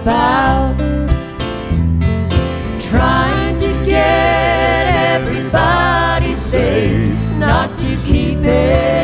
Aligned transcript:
about. 0.00 0.76
Trying 2.80 3.56
to 3.58 3.84
get 3.84 5.14
everybody 5.14 6.34
safe, 6.34 7.18
not 7.38 7.74
to 7.76 7.96
keep 8.06 8.38
anybody 8.38 8.97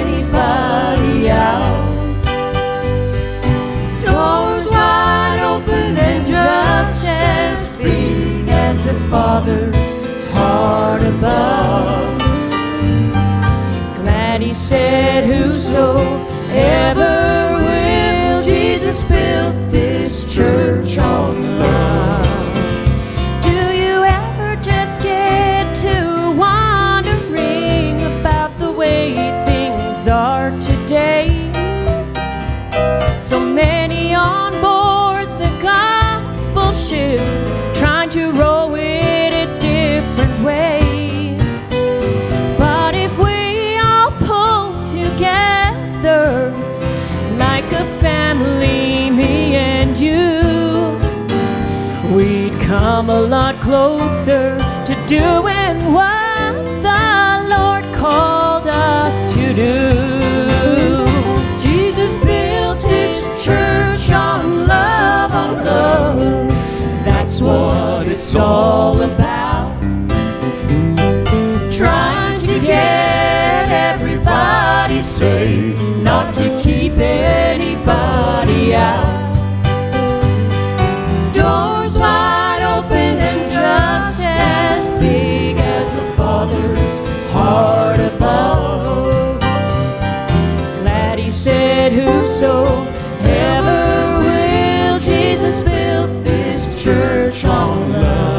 come 52.94 53.10
a 53.10 53.20
lot 53.22 53.60
closer 53.60 54.56
to 54.86 54.94
doing 55.08 55.76
what 55.92 56.54
the 56.88 57.44
Lord 57.54 57.84
called 57.92 58.68
us 58.68 59.34
to 59.34 59.52
do. 59.52 59.76
Jesus 61.58 62.12
built 62.22 62.80
his 62.82 63.44
church 63.44 64.12
on 64.12 64.68
love, 64.68 65.32
on 65.32 65.64
love. 65.64 66.48
That's 67.04 67.40
what 67.40 68.06
it's 68.06 68.32
all 68.36 69.02
about. 69.02 69.74
Trying 71.72 72.40
to 72.46 72.60
get 72.60 73.68
everybody 73.90 75.02
safe, 75.02 75.73
this 96.84 97.40
church 97.40 97.44
on 97.46 98.33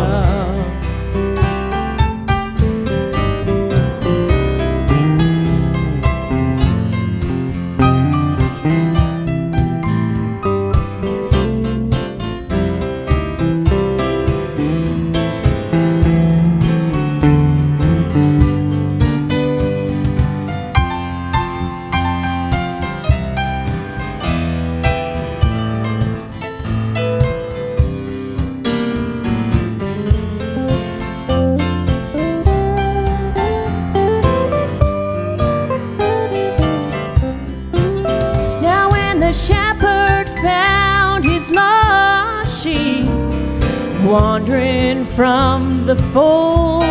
wandering 44.05 45.03
from 45.03 45.85
the 45.85 45.95
fold, 45.95 46.83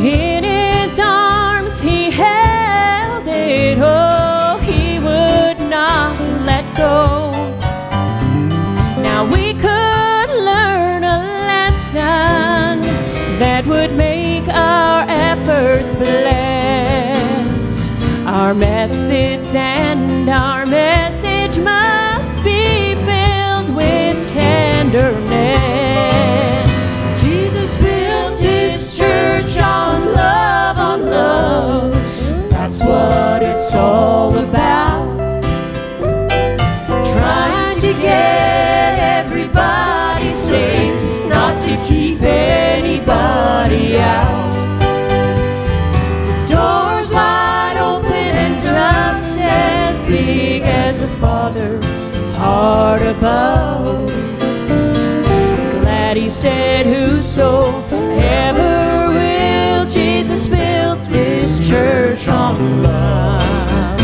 in 0.00 0.44
his 0.44 0.98
arms 1.00 1.80
he 1.80 2.10
held 2.10 3.26
it. 3.26 3.78
Oh, 3.80 4.58
he 4.62 5.00
would 5.00 5.58
not 5.68 6.20
let 6.46 6.64
go. 6.76 7.32
Now 9.02 9.24
we 9.24 9.54
could 9.54 10.30
learn 10.50 11.02
a 11.02 11.18
lesson 11.50 12.82
that 13.40 13.66
would 13.66 13.92
make 13.92 14.46
our 14.48 15.04
efforts 15.08 15.96
blessed. 15.96 17.82
Our 18.26 18.54
methods 18.54 19.52
and 19.54 20.28
our 20.30 20.64
message 20.66 21.58
must 21.58 22.13
tenderness. 24.94 26.70
Jesus 27.20 27.76
built 27.78 28.38
his 28.38 28.96
church 28.96 29.56
on 29.58 30.12
love, 30.12 30.78
on 30.78 31.10
love. 31.10 31.92
That's 32.50 32.78
what 32.78 33.42
it's 33.42 33.72
all 33.74 34.38
about. 34.38 35.18
Trying 37.16 37.80
to 37.80 37.92
get 37.94 38.98
everybody 38.98 40.30
safe, 40.30 41.28
not 41.28 41.60
to 41.62 41.76
keep 41.88 42.22
anybody 42.22 43.98
out. 43.98 44.54
Doors 46.46 47.10
wide 47.12 47.78
open 47.78 48.12
and 48.12 48.62
just 48.64 49.40
as 49.40 50.06
big 50.06 50.62
as 50.62 51.00
the 51.00 51.08
Father's 51.08 51.84
heart 52.36 53.02
above. 53.02 54.23
Said, 56.44 56.84
Whosoever 56.84 57.88
will, 59.08 59.86
Jesus 59.86 60.46
built 60.46 61.02
this 61.08 61.66
church 61.66 62.28
on 62.28 62.82
love. 62.82 63.98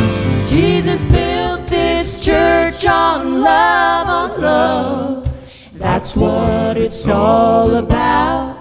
Jesus 0.47 1.05
built 1.05 1.67
this 1.67 2.25
church 2.25 2.87
on 2.87 3.43
love, 3.43 4.33
on 4.33 4.41
love. 4.41 5.29
That's 5.75 6.17
what 6.17 6.79
it's 6.79 7.07
all 7.07 7.75
about. 7.75 8.57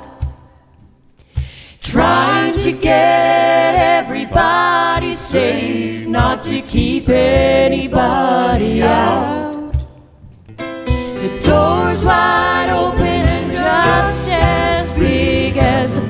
Trying 1.80 2.60
to 2.60 2.74
get 2.74 3.76
everybody 3.76 5.14
saved, 5.14 6.10
not 6.10 6.44
to 6.44 6.62
keep 6.64 7.08
anybody 7.08 8.84
out. 8.84 9.39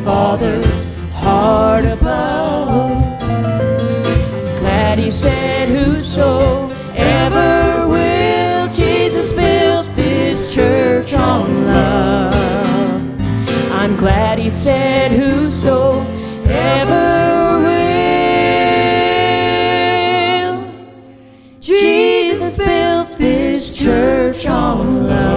Father's 0.09 0.81
heart 1.13 1.85
above. 1.85 2.97
Glad 4.59 4.97
he 4.97 5.11
said, 5.11 5.69
Whosoever 5.69 7.51
will, 7.87 8.73
Jesus 8.73 9.31
built 9.33 9.85
this 9.95 10.51
church 10.51 11.13
on 11.13 11.67
love. 11.67 12.33
I'm 13.71 13.95
glad 13.97 14.39
he 14.39 14.49
said, 14.49 15.11
Whosoever 15.11 16.07
will, 17.67 18.33
Jesus 21.61 22.57
built 22.57 23.15
this 23.19 23.77
church 23.77 24.47
on 24.47 25.07
love. 25.07 25.28